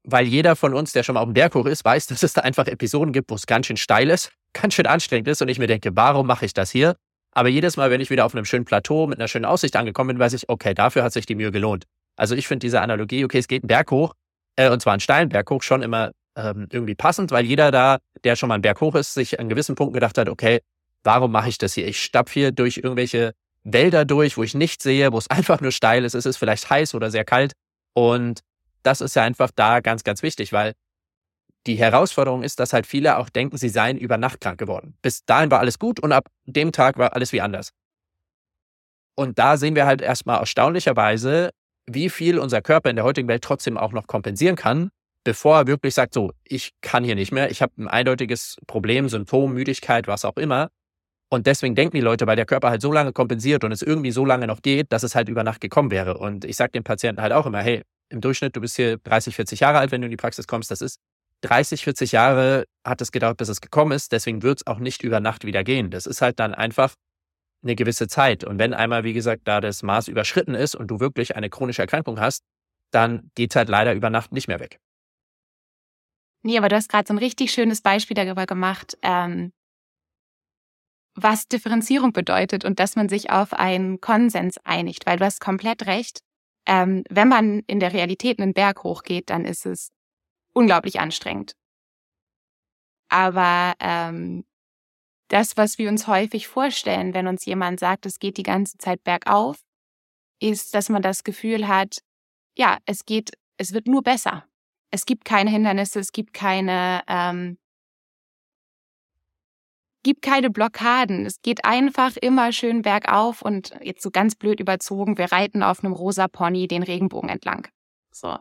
[0.04, 2.32] weil jeder von uns, der schon mal auf dem Berg hoch ist, weiß, dass es
[2.32, 5.48] da einfach Episoden gibt, wo es ganz schön steil ist, ganz schön anstrengend ist und
[5.48, 6.96] ich mir denke, warum mache ich das hier?
[7.32, 10.08] Aber jedes Mal, wenn ich wieder auf einem schönen Plateau mit einer schönen Aussicht angekommen
[10.08, 11.84] bin, weiß ich, okay, dafür hat sich die Mühe gelohnt.
[12.16, 14.14] Also ich finde diese Analogie, okay, es geht einen Berg hoch,
[14.56, 17.98] äh, und zwar einen steilen Berg hoch, schon immer ähm, irgendwie passend, weil jeder da,
[18.24, 20.60] der schon mal einen Berg hoch ist, sich an gewissen Punkten gedacht hat, okay,
[21.04, 21.86] warum mache ich das hier?
[21.86, 23.32] Ich stapfe hier durch irgendwelche
[23.64, 26.14] Wälder durch, wo ich nichts sehe, wo es einfach nur steil ist.
[26.14, 27.52] Es ist vielleicht heiß oder sehr kalt.
[27.94, 28.40] Und
[28.82, 30.74] das ist ja einfach da ganz, ganz wichtig, weil
[31.66, 34.96] die Herausforderung ist, dass halt viele auch denken, sie seien über Nacht krank geworden.
[35.02, 37.70] Bis dahin war alles gut und ab dem Tag war alles wie anders.
[39.14, 41.50] Und da sehen wir halt erstmal erstaunlicherweise,
[41.86, 44.90] wie viel unser Körper in der heutigen Welt trotzdem auch noch kompensieren kann,
[45.24, 49.08] bevor er wirklich sagt, so, ich kann hier nicht mehr, ich habe ein eindeutiges Problem,
[49.08, 50.70] Symptom, Müdigkeit, was auch immer.
[51.28, 54.10] Und deswegen denken die Leute, weil der Körper halt so lange kompensiert und es irgendwie
[54.10, 56.18] so lange noch geht, dass es halt über Nacht gekommen wäre.
[56.18, 59.34] Und ich sage den Patienten halt auch immer, hey, im Durchschnitt, du bist hier 30,
[59.34, 60.70] 40 Jahre alt, wenn du in die Praxis kommst.
[60.70, 61.00] Das ist
[61.42, 64.12] 30, 40 Jahre hat es gedauert, bis es gekommen ist.
[64.12, 65.90] Deswegen wird es auch nicht über Nacht wieder gehen.
[65.90, 66.94] Das ist halt dann einfach
[67.62, 68.44] eine gewisse Zeit.
[68.44, 71.82] Und wenn einmal, wie gesagt, da das Maß überschritten ist und du wirklich eine chronische
[71.82, 72.42] Erkrankung hast,
[72.90, 74.78] dann geht es halt leider über Nacht nicht mehr weg.
[76.42, 79.52] Nee, aber du hast gerade so ein richtig schönes Beispiel darüber gemacht, ähm,
[81.14, 85.86] was Differenzierung bedeutet und dass man sich auf einen Konsens einigt, weil du hast komplett
[85.86, 86.20] recht.
[86.70, 89.90] Ähm, wenn man in der Realität einen Berg hochgeht, dann ist es
[90.52, 91.56] unglaublich anstrengend.
[93.08, 94.44] Aber ähm,
[95.26, 99.02] das, was wir uns häufig vorstellen, wenn uns jemand sagt, es geht die ganze Zeit
[99.02, 99.60] bergauf,
[100.40, 102.02] ist, dass man das Gefühl hat,
[102.56, 104.44] ja, es geht, es wird nur besser.
[104.92, 107.58] Es gibt keine Hindernisse, es gibt keine, ähm,
[110.02, 111.26] gibt keine Blockaden.
[111.26, 115.84] Es geht einfach immer schön bergauf und jetzt so ganz blöd überzogen, wir reiten auf
[115.84, 117.68] einem rosa Pony den Regenbogen entlang.
[118.12, 118.38] So.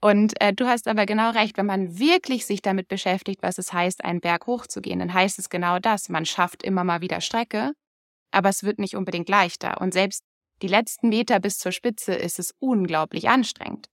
[0.00, 3.72] Und äh, du hast aber genau recht, wenn man wirklich sich damit beschäftigt, was es
[3.72, 6.10] heißt, einen Berg hochzugehen, dann heißt es genau das.
[6.10, 7.72] Man schafft immer mal wieder Strecke,
[8.30, 9.80] aber es wird nicht unbedingt leichter.
[9.80, 10.22] Und selbst
[10.60, 13.88] die letzten Meter bis zur Spitze ist es unglaublich anstrengend.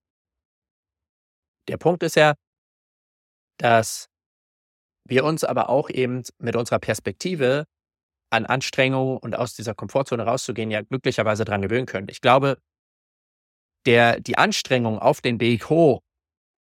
[1.70, 2.34] Der Punkt ist ja,
[3.58, 4.11] dass
[5.06, 7.66] wir uns aber auch eben mit unserer Perspektive
[8.30, 12.08] an Anstrengung und aus dieser Komfortzone rauszugehen, ja glücklicherweise dran gewöhnen können.
[12.10, 12.58] Ich glaube,
[13.86, 16.02] der, die Anstrengung auf den Weg hoch,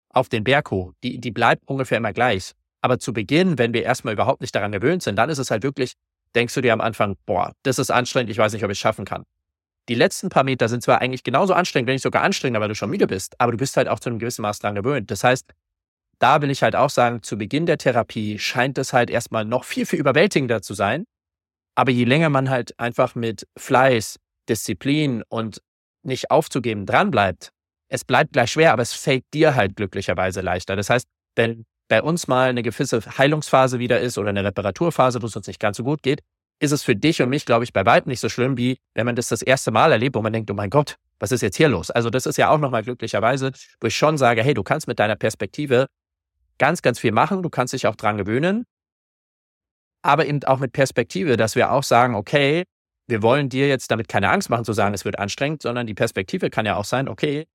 [0.10, 2.52] auf den Berg hoch, die, die bleibt ungefähr immer gleich.
[2.82, 5.64] Aber zu Beginn, wenn wir erstmal überhaupt nicht daran gewöhnt sind, dann ist es halt
[5.64, 5.94] wirklich,
[6.36, 8.82] denkst du dir am Anfang, boah, das ist anstrengend, ich weiß nicht, ob ich es
[8.82, 9.24] schaffen kann.
[9.90, 12.76] Die letzten paar Meter sind zwar eigentlich genauso anstrengend, wenn nicht sogar anstrengender, weil du
[12.76, 15.12] schon müde bist, aber du bist halt auch zu einem gewissen Maß daran gewöhnt.
[15.12, 15.54] Das heißt,
[16.24, 19.66] da will ich halt auch sagen, zu Beginn der Therapie scheint es halt erstmal noch
[19.66, 21.04] viel, viel überwältigender zu sein.
[21.76, 25.62] Aber je länger man halt einfach mit Fleiß, Disziplin und
[26.02, 27.50] nicht aufzugeben dranbleibt,
[27.90, 30.78] es bleibt gleich schwer, aber es fällt dir halt glücklicherweise leichter.
[30.78, 31.06] Das heißt,
[31.36, 35.48] wenn bei uns mal eine gewisse Heilungsphase wieder ist oder eine Reparaturphase, wo es uns
[35.48, 36.22] nicht ganz so gut geht,
[36.60, 39.06] ist es für dich und mich, glaube ich, bei weitem nicht so schlimm, wie wenn
[39.06, 41.58] man das das erste Mal erlebt, wo man denkt, oh mein Gott, was ist jetzt
[41.58, 41.92] hier los?
[41.92, 45.00] Also das ist ja auch nochmal glücklicherweise, wo ich schon sage, hey, du kannst mit
[45.00, 45.88] deiner Perspektive
[46.58, 48.66] ganz, ganz viel machen, du kannst dich auch dran gewöhnen,
[50.02, 52.64] aber eben auch mit Perspektive, dass wir auch sagen, okay,
[53.08, 55.94] wir wollen dir jetzt damit keine Angst machen zu sagen, es wird anstrengend, sondern die
[55.94, 57.46] Perspektive kann ja auch sein, okay,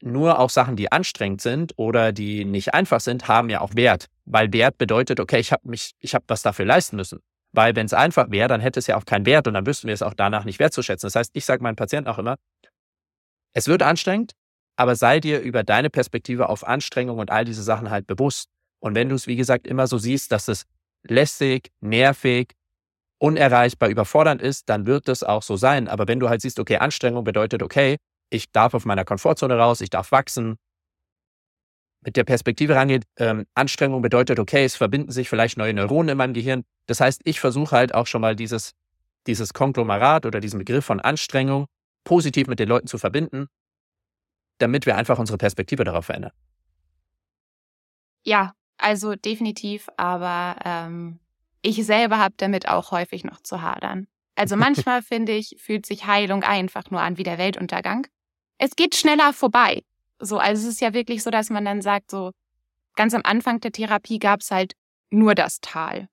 [0.00, 4.06] nur auch Sachen, die anstrengend sind oder die nicht einfach sind, haben ja auch Wert,
[4.24, 7.20] weil Wert bedeutet, okay, ich habe mich, ich habe was dafür leisten müssen.
[7.52, 9.88] Weil wenn es einfach wäre, dann hätte es ja auch keinen Wert und dann wüssten
[9.88, 11.06] wir es auch danach nicht wertzuschätzen.
[11.06, 12.36] Das heißt, ich sage meinen Patienten auch immer,
[13.54, 14.32] es wird anstrengend,
[14.78, 18.48] aber sei dir über deine Perspektive auf Anstrengung und all diese Sachen halt bewusst.
[18.78, 20.66] Und wenn du es, wie gesagt, immer so siehst, dass es
[21.02, 22.54] lästig, nervig,
[23.18, 25.88] unerreichbar, überfordernd ist, dann wird es auch so sein.
[25.88, 27.96] Aber wenn du halt siehst, okay, Anstrengung bedeutet, okay,
[28.30, 30.58] ich darf auf meiner Komfortzone raus, ich darf wachsen,
[32.04, 36.18] mit der Perspektive rangeht, ähm, Anstrengung bedeutet, okay, es verbinden sich vielleicht neue Neuronen in
[36.18, 36.62] meinem Gehirn.
[36.86, 38.74] Das heißt, ich versuche halt auch schon mal dieses,
[39.26, 41.66] dieses Konglomerat oder diesen Begriff von Anstrengung
[42.04, 43.48] positiv mit den Leuten zu verbinden,
[44.58, 46.32] damit wir einfach unsere Perspektive darauf verändern.
[48.24, 51.18] Ja, also definitiv, aber ähm,
[51.62, 54.06] ich selber habe damit auch häufig noch zu hadern.
[54.34, 58.06] Also manchmal finde ich, fühlt sich Heilung einfach nur an wie der Weltuntergang.
[58.58, 59.82] Es geht schneller vorbei.
[60.20, 62.32] So, also es ist ja wirklich so, dass man dann sagt, so
[62.96, 64.74] ganz am Anfang der Therapie gab es halt
[65.10, 66.08] nur das Tal.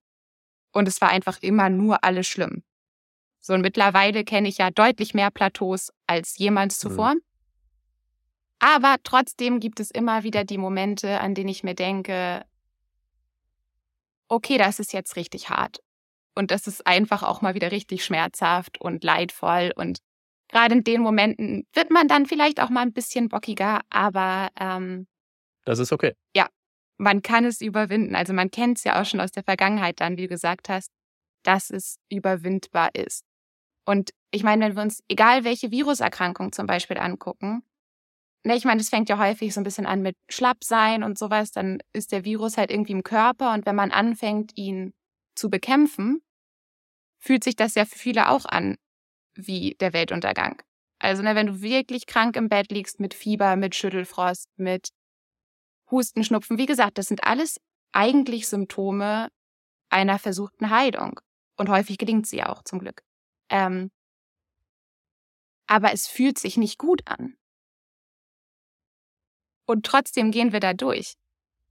[0.72, 2.62] Und es war einfach immer nur alles schlimm.
[3.40, 6.88] So, und mittlerweile kenne ich ja deutlich mehr Plateaus als jemals mhm.
[6.88, 7.14] zuvor.
[7.14, 7.20] Mhm.
[8.58, 12.44] Aber trotzdem gibt es immer wieder die Momente, an denen ich mir denke,
[14.28, 15.82] okay, das ist jetzt richtig hart.
[16.34, 19.72] Und das ist einfach auch mal wieder richtig schmerzhaft und leidvoll.
[19.76, 19.98] Und
[20.48, 25.06] gerade in den Momenten wird man dann vielleicht auch mal ein bisschen bockiger, aber ähm,
[25.66, 26.14] das ist okay.
[26.34, 26.48] Ja,
[26.96, 28.14] man kann es überwinden.
[28.14, 30.90] Also man kennt es ja auch schon aus der Vergangenheit dann, wie du gesagt hast,
[31.42, 33.24] dass es überwindbar ist.
[33.84, 37.62] Und ich meine, wenn wir uns, egal welche Viruserkrankung zum Beispiel angucken,
[38.46, 41.50] ne, ich meine, es fängt ja häufig so ein bisschen an mit Schlappsein und sowas,
[41.50, 44.94] dann ist der Virus halt irgendwie im Körper und wenn man anfängt, ihn
[45.34, 46.22] zu bekämpfen,
[47.18, 48.76] fühlt sich das ja für viele auch an
[49.34, 50.62] wie der Weltuntergang.
[50.98, 54.88] Also, ne, wenn du wirklich krank im Bett liegst mit Fieber, mit Schüttelfrost, mit
[55.90, 57.60] Husten, Schnupfen, wie gesagt, das sind alles
[57.92, 59.28] eigentlich Symptome
[59.90, 61.20] einer versuchten Heilung.
[61.58, 63.02] Und häufig gelingt sie auch, zum Glück.
[63.50, 63.90] Ähm,
[65.66, 67.36] aber es fühlt sich nicht gut an.
[69.66, 71.14] Und trotzdem gehen wir da durch.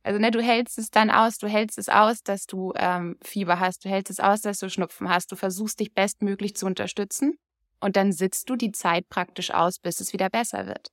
[0.03, 3.59] Also ne, du hältst es dann aus, du hältst es aus, dass du ähm, Fieber
[3.59, 7.39] hast, du hältst es aus, dass du Schnupfen hast, du versuchst dich bestmöglich zu unterstützen
[7.79, 10.89] und dann sitzt du die Zeit praktisch aus, bis es wieder besser wird.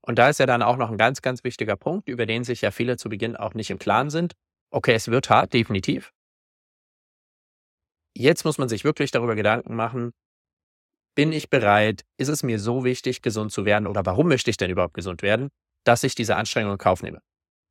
[0.00, 2.62] Und da ist ja dann auch noch ein ganz, ganz wichtiger Punkt, über den sich
[2.62, 4.34] ja viele zu Beginn auch nicht im Klaren sind.
[4.70, 6.12] Okay, es wird hart, definitiv.
[8.16, 10.12] Jetzt muss man sich wirklich darüber Gedanken machen,
[11.14, 14.56] bin ich bereit, ist es mir so wichtig, gesund zu werden oder warum möchte ich
[14.56, 15.50] denn überhaupt gesund werden,
[15.88, 17.20] dass ich diese Anstrengung in Kauf nehme?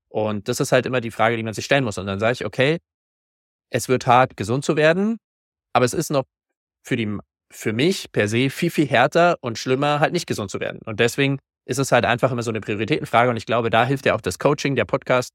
[0.10, 1.98] Und das ist halt immer die Frage, die man sich stellen muss.
[1.98, 2.80] Und dann sage ich, okay,
[3.70, 5.18] es wird hart, gesund zu werden,
[5.74, 6.24] aber es ist noch
[6.84, 7.18] für, die,
[7.52, 10.80] für mich per se viel, viel härter und schlimmer, halt nicht gesund zu werden.
[10.86, 13.30] Und deswegen ist es halt einfach immer so eine Prioritätenfrage.
[13.30, 15.34] Und ich glaube, da hilft ja auch das Coaching, der Podcast,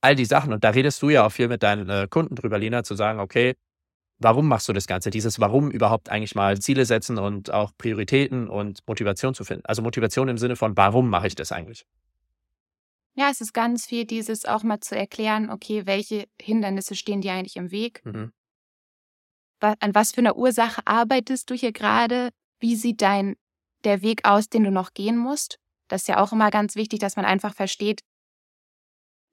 [0.00, 0.52] all die Sachen.
[0.52, 3.18] Und da redest du ja auch viel mit deinen äh, Kunden drüber, Lina, zu sagen,
[3.18, 3.54] okay,
[4.24, 5.10] warum machst du das Ganze?
[5.10, 9.64] Dieses Warum überhaupt eigentlich mal Ziele setzen und auch Prioritäten und Motivation zu finden.
[9.66, 11.86] Also Motivation im Sinne von, warum mache ich das eigentlich?
[13.14, 17.32] Ja, es ist ganz viel dieses auch mal zu erklären, okay, welche Hindernisse stehen dir
[17.32, 18.04] eigentlich im Weg?
[18.04, 18.32] Mhm.
[19.60, 22.30] An was für einer Ursache arbeitest du hier gerade?
[22.58, 23.36] Wie sieht dein
[23.84, 25.58] der Weg aus, den du noch gehen musst?
[25.88, 28.00] Das ist ja auch immer ganz wichtig, dass man einfach versteht,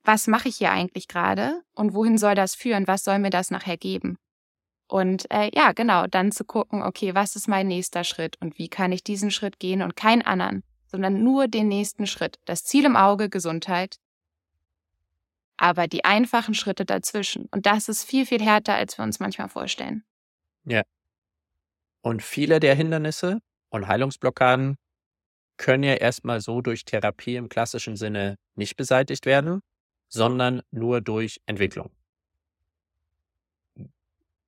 [0.03, 2.87] was mache ich hier eigentlich gerade und wohin soll das führen?
[2.87, 4.17] Was soll mir das nachher geben?
[4.91, 8.67] Und äh, ja, genau, dann zu gucken, okay, was ist mein nächster Schritt und wie
[8.67, 12.39] kann ich diesen Schritt gehen und keinen anderen, sondern nur den nächsten Schritt.
[12.43, 13.99] Das Ziel im Auge, Gesundheit,
[15.55, 17.47] aber die einfachen Schritte dazwischen.
[17.51, 20.03] Und das ist viel, viel härter, als wir uns manchmal vorstellen.
[20.65, 20.81] Ja.
[22.01, 24.75] Und viele der Hindernisse und Heilungsblockaden
[25.55, 29.61] können ja erstmal so durch Therapie im klassischen Sinne nicht beseitigt werden,
[30.09, 31.91] sondern nur durch Entwicklung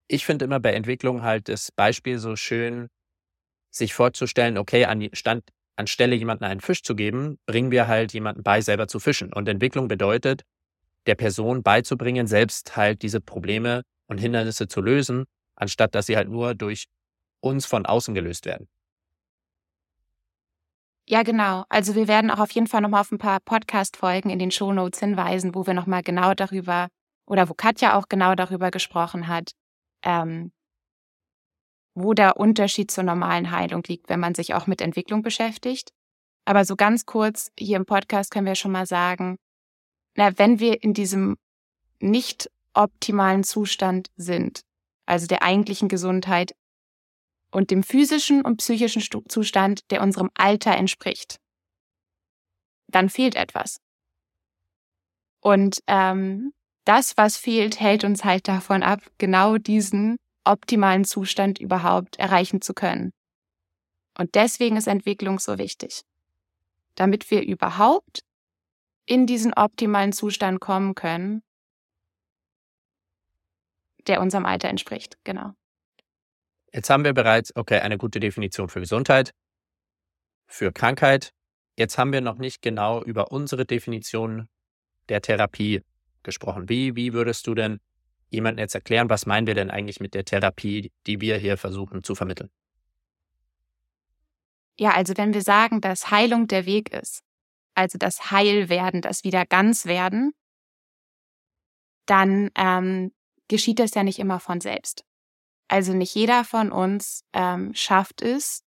[0.07, 2.89] ich finde immer bei Entwicklung halt das Beispiel so schön,
[3.71, 5.43] sich vorzustellen, okay, an Stand,
[5.75, 9.33] anstelle jemanden einen Fisch zu geben, bringen wir halt jemanden bei, selber zu fischen.
[9.33, 10.43] Und Entwicklung bedeutet,
[11.07, 16.29] der Person beizubringen, selbst halt diese Probleme und Hindernisse zu lösen, anstatt dass sie halt
[16.29, 16.85] nur durch
[17.41, 18.67] uns von außen gelöst werden.
[21.05, 21.65] Ja, genau.
[21.67, 24.71] Also wir werden auch auf jeden Fall nochmal auf ein paar Podcast-Folgen in den Show
[24.71, 26.87] Notes hinweisen, wo wir nochmal genau darüber
[27.25, 29.51] oder wo Katja auch genau darüber gesprochen hat,
[30.03, 30.51] ähm,
[31.95, 35.91] wo der Unterschied zur normalen Heilung liegt, wenn man sich auch mit Entwicklung beschäftigt.
[36.45, 39.37] Aber so ganz kurz hier im Podcast können wir schon mal sagen,
[40.15, 41.37] na, wenn wir in diesem
[41.99, 44.61] nicht optimalen Zustand sind,
[45.05, 46.55] also der eigentlichen Gesundheit
[47.51, 51.39] und dem physischen und psychischen Zustand, der unserem Alter entspricht,
[52.87, 53.79] dann fehlt etwas.
[55.39, 56.53] Und ähm,
[56.85, 62.73] das, was fehlt, hält uns halt davon ab, genau diesen optimalen Zustand überhaupt erreichen zu
[62.73, 63.11] können.
[64.17, 66.03] Und deswegen ist Entwicklung so wichtig.
[66.95, 68.21] Damit wir überhaupt
[69.05, 71.41] in diesen optimalen Zustand kommen können,
[74.07, 75.17] der unserem Alter entspricht.
[75.23, 75.53] Genau.
[76.71, 79.33] Jetzt haben wir bereits, okay, eine gute Definition für Gesundheit,
[80.47, 81.31] für Krankheit.
[81.77, 84.49] Jetzt haben wir noch nicht genau über unsere Definition
[85.09, 85.83] der Therapie
[86.23, 86.69] gesprochen.
[86.69, 87.79] Wie, wie würdest du denn
[88.29, 92.03] jemandem jetzt erklären, was meinen wir denn eigentlich mit der Therapie, die wir hier versuchen
[92.03, 92.49] zu vermitteln?
[94.77, 97.21] Ja, also wenn wir sagen, dass Heilung der Weg ist,
[97.75, 100.33] also das Heilwerden, das wieder ganz werden,
[102.05, 103.11] dann ähm,
[103.47, 105.05] geschieht das ja nicht immer von selbst.
[105.67, 108.63] Also nicht jeder von uns ähm, schafft es,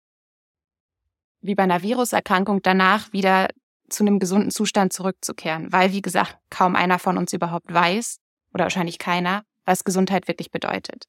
[1.41, 3.49] wie bei einer Viruserkrankung, danach wieder
[3.89, 8.19] zu einem gesunden Zustand zurückzukehren, weil, wie gesagt, kaum einer von uns überhaupt weiß,
[8.53, 11.09] oder wahrscheinlich keiner, was Gesundheit wirklich bedeutet.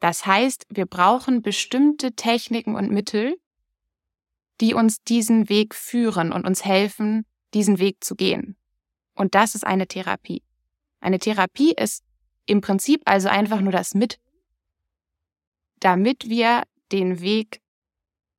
[0.00, 3.36] Das heißt, wir brauchen bestimmte Techniken und Mittel,
[4.60, 8.56] die uns diesen Weg führen und uns helfen, diesen Weg zu gehen.
[9.14, 10.42] Und das ist eine Therapie.
[11.00, 12.02] Eine Therapie ist
[12.46, 14.18] im Prinzip also einfach nur das Mit,
[15.80, 17.60] damit wir den Weg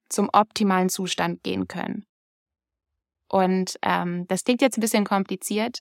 [0.10, 2.07] zum optimalen Zustand gehen können.
[3.30, 5.80] Und ähm, das klingt jetzt ein bisschen kompliziert,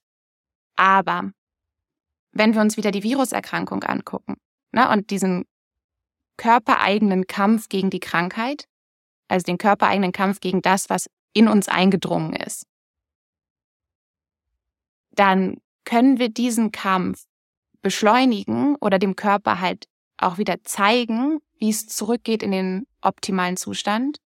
[0.75, 1.31] aber
[2.33, 4.37] wenn wir uns wieder die Viruserkrankung angucken
[4.73, 5.45] ne, und diesen
[6.37, 8.67] körpereigenen Kampf gegen die Krankheit,
[9.29, 12.67] also den körpereigenen Kampf gegen das, was in uns eingedrungen ist,
[15.13, 17.25] dann können wir diesen Kampf
[17.81, 19.87] beschleunigen oder dem Körper halt
[20.19, 24.19] auch wieder zeigen, wie es zurückgeht in den optimalen Zustand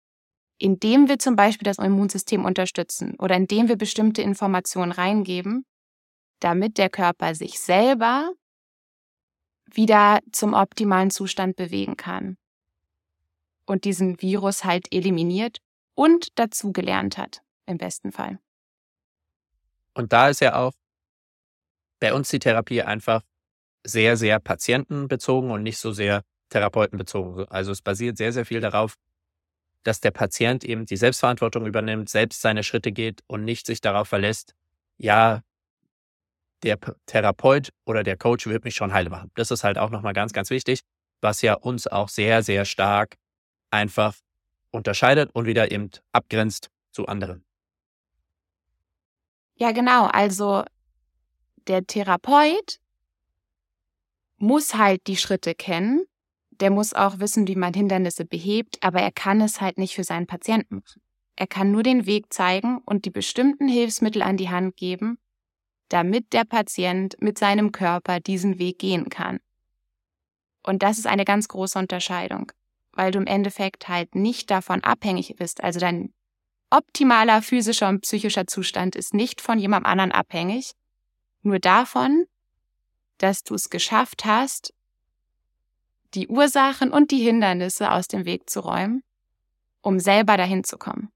[0.59, 5.65] indem wir zum Beispiel das Immunsystem unterstützen oder indem wir bestimmte Informationen reingeben,
[6.41, 8.33] damit der Körper sich selber
[9.73, 12.37] wieder zum optimalen Zustand bewegen kann
[13.67, 15.59] und diesen Virus halt eliminiert
[15.95, 18.39] und dazugelernt hat, im besten Fall.
[19.95, 20.73] Und da ist ja auch
[22.01, 23.23] bei uns die Therapie einfach
[23.85, 27.47] sehr, sehr patientenbezogen und nicht so sehr therapeutenbezogen.
[27.49, 28.95] Also es basiert sehr, sehr viel darauf,
[29.85, 34.09] dass der Patient eben die Selbstverantwortung übernimmt, selbst seine Schritte geht und nicht sich darauf
[34.09, 34.55] verlässt,
[34.99, 35.43] ja,
[36.63, 39.31] der Therapeut oder der Coach wird mich schon heile machen.
[39.35, 40.81] Das ist halt auch nochmal ganz, ganz wichtig,
[41.21, 43.17] was ja uns auch sehr, sehr stark
[43.71, 44.17] einfach
[44.71, 47.45] unterscheidet und wieder eben abgrenzt zu anderen.
[49.55, 50.07] Ja, genau.
[50.07, 50.65] Also
[51.67, 52.79] der Therapeut
[54.37, 56.05] muss halt die Schritte kennen.
[56.61, 60.05] Der muss auch wissen, wie man Hindernisse behebt, aber er kann es halt nicht für
[60.05, 61.03] seinen Patienten machen.
[61.37, 65.19] Er kann nur den Weg zeigen und die bestimmten Hilfsmittel an die Hand geben,
[65.89, 69.39] damit der Patient mit seinem Körper diesen Weg gehen kann.
[70.65, 72.51] Und das ist eine ganz große Unterscheidung,
[72.93, 75.63] weil du im Endeffekt halt nicht davon abhängig bist.
[75.63, 76.13] Also dein
[76.71, 80.73] optimaler physischer und psychischer Zustand ist nicht von jemandem anderen abhängig,
[81.43, 82.27] nur davon,
[83.19, 84.75] dass du es geschafft hast,
[86.15, 89.03] die Ursachen und die Hindernisse aus dem Weg zu räumen,
[89.83, 91.11] um selber dahin zu kommen.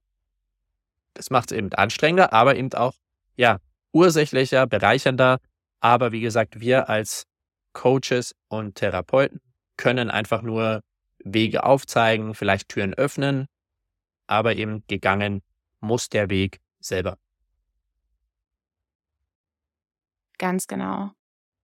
[1.14, 2.94] Das macht es eben anstrengender, aber eben auch,
[3.36, 3.58] ja,
[3.92, 5.38] ursächlicher, bereichernder.
[5.80, 7.26] Aber wie gesagt, wir als
[7.72, 9.40] Coaches und Therapeuten
[9.76, 10.82] können einfach nur
[11.18, 13.46] Wege aufzeigen, vielleicht Türen öffnen,
[14.26, 15.42] aber eben gegangen
[15.80, 17.18] muss der Weg selber.
[20.38, 21.12] Ganz genau.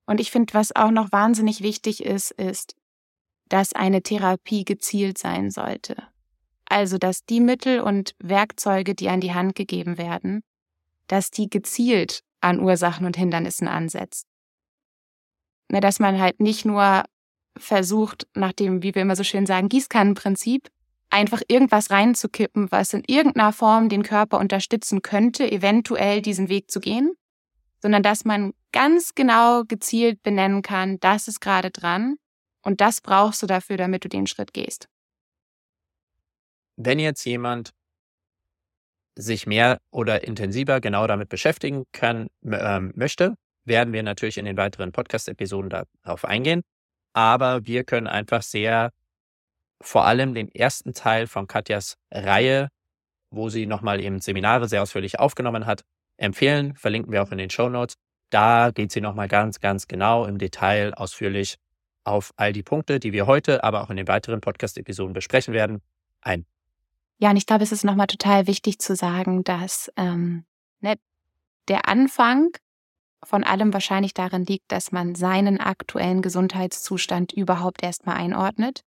[0.06, 2.74] Und ich finde, was auch noch wahnsinnig wichtig ist, ist,
[3.48, 5.96] dass eine Therapie gezielt sein sollte.
[6.68, 10.42] Also, dass die Mittel und Werkzeuge, die an die Hand gegeben werden,
[11.06, 14.26] dass die gezielt an Ursachen und Hindernissen ansetzt.
[15.70, 17.04] Ne, dass man halt nicht nur
[17.56, 20.68] versucht, nach dem, wie wir immer so schön sagen, Gießkannenprinzip,
[21.10, 26.80] einfach irgendwas reinzukippen, was in irgendeiner Form den Körper unterstützen könnte, eventuell diesen Weg zu
[26.80, 27.12] gehen,
[27.80, 32.16] sondern dass man ganz genau gezielt benennen kann, das ist gerade dran
[32.68, 34.90] und das brauchst du dafür, damit du den Schritt gehst.
[36.76, 37.70] Wenn jetzt jemand
[39.16, 44.58] sich mehr oder intensiver genau damit beschäftigen kann, äh, möchte, werden wir natürlich in den
[44.58, 46.60] weiteren Podcast-Episoden darauf eingehen.
[47.14, 48.90] Aber wir können einfach sehr
[49.80, 52.68] vor allem den ersten Teil von Katjas Reihe,
[53.30, 55.84] wo sie nochmal eben Seminare sehr ausführlich aufgenommen hat,
[56.18, 56.76] empfehlen.
[56.76, 57.94] Verlinken wir auch in den Show Notes.
[58.28, 61.56] Da geht sie nochmal ganz, ganz genau im Detail ausführlich
[62.08, 65.82] auf all die Punkte, die wir heute, aber auch in den weiteren Podcast-Episoden besprechen werden,
[66.20, 66.46] ein.
[67.18, 70.44] Ja, und ich glaube, es ist nochmal total wichtig zu sagen, dass ähm,
[70.80, 70.96] ne,
[71.68, 72.50] der Anfang
[73.24, 78.82] von allem wahrscheinlich darin liegt, dass man seinen aktuellen Gesundheitszustand überhaupt erstmal einordnet.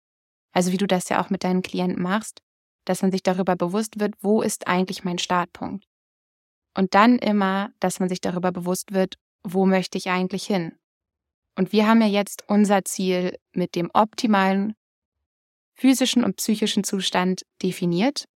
[0.52, 2.42] Also wie du das ja auch mit deinen Klienten machst,
[2.86, 5.86] dass man sich darüber bewusst wird, wo ist eigentlich mein Startpunkt?
[6.76, 10.74] Und dann immer, dass man sich darüber bewusst wird, wo möchte ich eigentlich hin?
[11.60, 14.76] Und wir haben ja jetzt unser Ziel mit dem optimalen
[15.74, 18.30] physischen und psychischen Zustand definiert.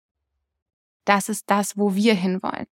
[1.04, 2.66] Das ist das, wo wir hinwollen.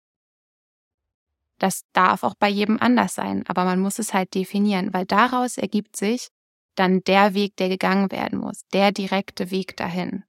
[1.58, 5.58] Das darf auch bei jedem anders sein, aber man muss es halt definieren, weil daraus
[5.58, 6.28] ergibt sich
[6.76, 10.24] dann der Weg, der gegangen werden muss, der direkte Weg dahin.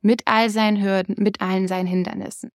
[0.00, 2.50] Mit all seinen Hürden, mit allen seinen Hindernissen.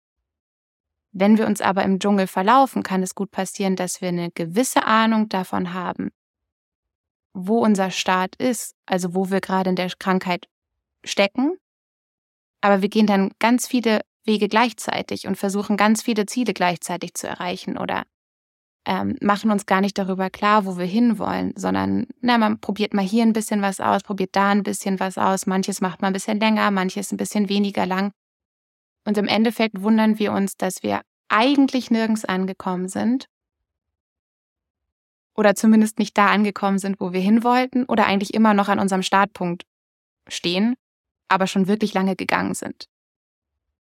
[1.11, 4.85] Wenn wir uns aber im Dschungel verlaufen, kann es gut passieren, dass wir eine gewisse
[4.85, 6.11] Ahnung davon haben,
[7.33, 10.47] wo unser Start ist, also wo wir gerade in der Krankheit
[11.03, 11.57] stecken.
[12.61, 17.27] Aber wir gehen dann ganz viele Wege gleichzeitig und versuchen ganz viele Ziele gleichzeitig zu
[17.27, 18.03] erreichen oder
[18.85, 23.05] ähm, machen uns gar nicht darüber klar, wo wir hinwollen, sondern na, man probiert mal
[23.05, 26.13] hier ein bisschen was aus, probiert da ein bisschen was aus, manches macht man ein
[26.13, 28.11] bisschen länger, manches ein bisschen weniger lang.
[29.05, 33.27] Und im Endeffekt wundern wir uns, dass wir eigentlich nirgends angekommen sind
[35.39, 38.77] oder zumindest nicht da angekommen sind, wo wir hin wollten oder eigentlich immer noch an
[38.77, 39.63] unserem Startpunkt
[40.27, 40.75] stehen,
[41.29, 42.89] aber schon wirklich lange gegangen sind.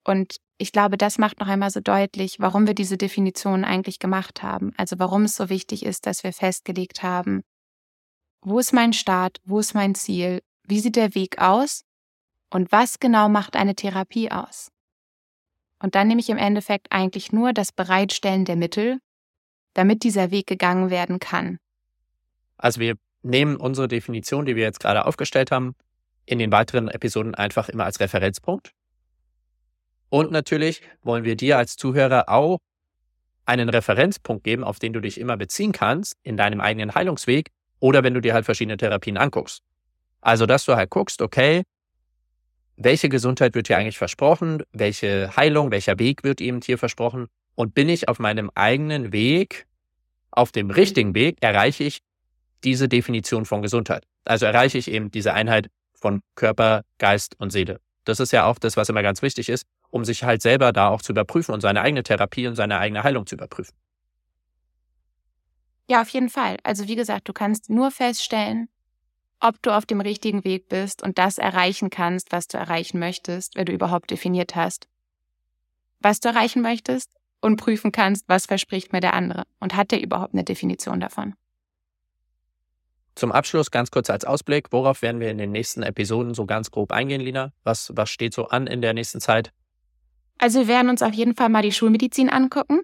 [0.03, 4.43] Und ich glaube, das macht noch einmal so deutlich, warum wir diese Definition eigentlich gemacht
[4.43, 4.73] haben.
[4.75, 7.43] Also warum es so wichtig ist, dass wir festgelegt haben,
[8.41, 11.85] wo ist mein Start, wo ist mein Ziel, wie sieht der Weg aus
[12.49, 14.69] und was genau macht eine Therapie aus.
[15.79, 18.99] Und dann nehme ich im Endeffekt eigentlich nur das Bereitstellen der Mittel,
[19.77, 21.59] damit dieser Weg gegangen werden kann.
[22.57, 25.75] Also wir nehmen unsere Definition, die wir jetzt gerade aufgestellt haben,
[26.25, 28.73] in den weiteren Episoden einfach immer als Referenzpunkt
[30.09, 32.59] und natürlich wollen wir dir als Zuhörer auch
[33.45, 37.49] einen Referenzpunkt geben, auf den du dich immer beziehen kannst in deinem eigenen Heilungsweg
[37.79, 39.61] oder wenn du dir halt verschiedene Therapien anguckst.
[40.21, 41.63] Also, dass du halt guckst, okay,
[42.75, 47.73] welche Gesundheit wird hier eigentlich versprochen, welche Heilung, welcher Weg wird eben hier versprochen und
[47.73, 49.65] bin ich auf meinem eigenen Weg,
[50.37, 51.99] auf dem richtigen Weg, erreiche ich
[52.63, 54.05] diese Definition von Gesundheit.
[54.23, 58.59] Also erreiche ich eben diese Einheit von Körper, Geist und Seele Das ist ja auch
[58.59, 61.61] das, was immer ganz wichtig ist, um sich halt selber da auch zu überprüfen und
[61.61, 63.75] seine eigene Therapie und seine eigene Heilung zu überprüfen.
[65.89, 66.57] Ja, auf jeden Fall.
[66.63, 68.69] Also wie gesagt, du kannst nur feststellen,
[69.39, 73.55] ob du auf dem richtigen Weg bist und das erreichen kannst, was du erreichen möchtest,
[73.55, 74.87] wenn du überhaupt definiert hast,
[75.99, 80.01] was du erreichen möchtest und prüfen kannst, was verspricht mir der andere und hat der
[80.01, 81.35] überhaupt eine Definition davon.
[83.15, 86.69] Zum Abschluss ganz kurz als Ausblick, worauf werden wir in den nächsten Episoden so ganz
[86.69, 87.51] grob eingehen, Lina?
[87.63, 89.51] Was, was steht so an in der nächsten Zeit?
[90.37, 92.81] Also wir werden uns auf jeden Fall mal die Schulmedizin angucken,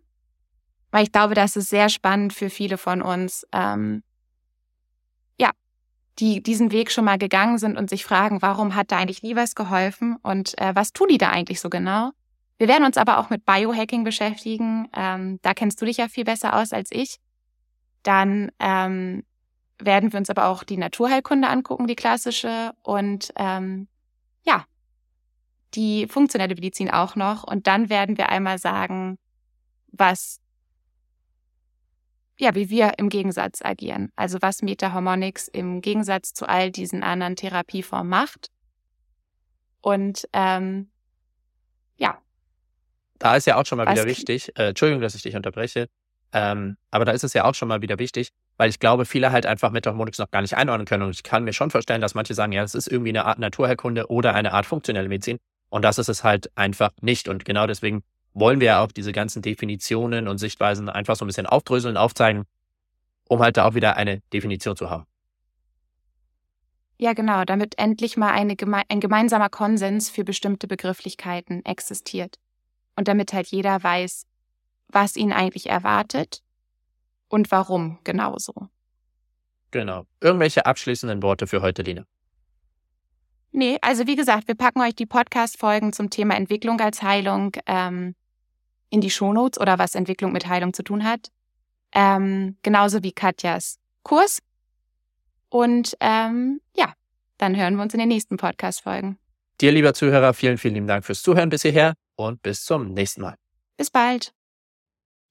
[0.89, 4.01] weil ich glaube, das ist sehr spannend für viele von uns, ähm,
[5.39, 5.51] ja,
[6.18, 9.36] die diesen Weg schon mal gegangen sind und sich fragen, warum hat da eigentlich nie
[9.36, 12.10] was geholfen und äh, was tun die da eigentlich so genau?
[12.64, 14.88] Wir werden uns aber auch mit Biohacking beschäftigen.
[14.95, 17.20] Ähm, da kennst du dich ja viel besser aus als ich.
[18.03, 19.26] Dann ähm,
[19.80, 23.89] werden wir uns aber auch die Naturheilkunde angucken, die klassische, und ähm,
[24.43, 24.64] ja,
[25.74, 27.43] die funktionelle Medizin auch noch.
[27.43, 29.18] Und dann werden wir einmal sagen,
[29.91, 30.39] was,
[32.39, 34.09] ja, wie wir im Gegensatz agieren.
[34.16, 38.51] Also was Meta-Harmonics im Gegensatz zu all diesen anderen Therapieformen macht.
[39.82, 40.89] Und ähm,
[41.97, 42.24] ja.
[43.24, 45.88] Da ist ja auch schon mal wieder wichtig, äh, Entschuldigung, dass ich dich unterbreche,
[46.34, 49.32] ähm, aber da ist es ja auch schon mal wieder wichtig, weil ich glaube, viele
[49.32, 51.03] halt einfach Metaharmonics noch gar nicht einordnen können.
[51.03, 53.39] Und ich kann mir schon vorstellen, dass manche sagen, ja, das ist irgendwie eine Art
[53.39, 55.38] Naturherkunde oder eine Art funktionelle Medizin.
[55.69, 57.30] Und das ist es halt einfach nicht.
[57.30, 58.03] Und genau deswegen
[58.34, 62.43] wollen wir ja auch diese ganzen Definitionen und Sichtweisen einfach so ein bisschen aufdröseln, aufzeigen,
[63.30, 65.05] um halt da auch wieder eine Definition zu haben.
[66.97, 68.55] Ja, genau, damit endlich mal eine,
[68.89, 72.38] ein gemeinsamer Konsens für bestimmte Begrifflichkeiten existiert.
[72.95, 74.25] Und damit halt jeder weiß,
[74.87, 76.41] was ihn eigentlich erwartet
[77.27, 78.69] und warum genauso.
[79.71, 80.05] Genau.
[80.21, 82.05] Irgendwelche abschließenden Worte für heute, Lina?
[83.51, 88.15] Nee, also wie gesagt, wir packen euch die Podcast-Folgen zum Thema Entwicklung als Heilung ähm,
[88.89, 91.31] in die Shownotes oder was Entwicklung mit Heilung zu tun hat.
[91.91, 94.39] Ähm, genauso wie Katjas Kurs.
[95.49, 96.93] Und ähm, ja,
[97.37, 99.17] dann hören wir uns in den nächsten Podcast-Folgen.
[99.61, 103.22] Dir, lieber Zuhörer, vielen, vielen lieben Dank fürs Zuhören bis hierher und bis zum nächsten
[103.22, 103.36] Mal.
[103.78, 104.34] Bis bald.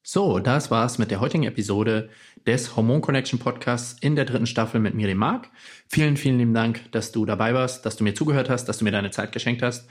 [0.04, 2.08] So, das war's mit der heutigen Episode
[2.44, 5.48] des Hormon Connection Podcasts in der dritten Staffel mit Miriam Mark.
[5.88, 8.84] Vielen, vielen lieben Dank, dass du dabei warst, dass du mir zugehört hast, dass du
[8.84, 9.88] mir deine Zeit geschenkt hast.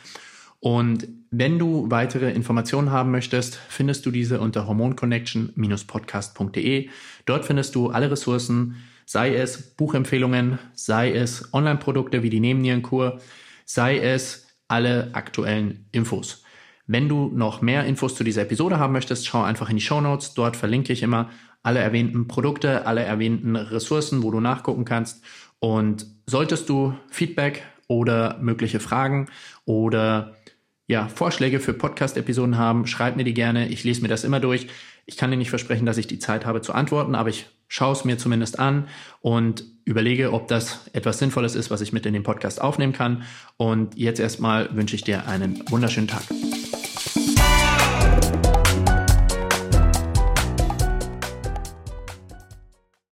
[0.60, 6.90] Und wenn du weitere Informationen haben möchtest, findest du diese unter hormonconnection-podcast.de.
[7.26, 8.76] Dort findest du alle Ressourcen,
[9.06, 13.22] sei es Buchempfehlungen, sei es Online-Produkte wie die Nebennierenkur,
[13.66, 16.44] sei es alle aktuellen Infos.
[16.88, 20.02] Wenn du noch mehr Infos zu dieser Episode haben möchtest, schau einfach in die Show
[20.02, 20.34] Notes.
[20.34, 21.30] Dort verlinke ich immer
[21.64, 25.24] alle erwähnten Produkte, alle erwähnten Ressourcen, wo du nachgucken kannst.
[25.60, 29.28] Und solltest du Feedback oder mögliche Fragen
[29.66, 30.36] oder
[30.88, 33.70] ja, Vorschläge für Podcast-Episoden haben, schreib mir die gerne.
[33.70, 34.68] Ich lese mir das immer durch.
[35.06, 37.94] Ich kann dir nicht versprechen, dass ich die Zeit habe zu antworten, aber ich schaue
[37.94, 38.88] es mir zumindest an
[39.22, 43.24] und überlege, ob das etwas Sinnvolles ist, was ich mit in den Podcast aufnehmen kann.
[43.56, 46.24] Und jetzt erstmal wünsche ich dir einen wunderschönen Tag.